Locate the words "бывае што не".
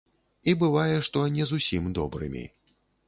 0.61-1.45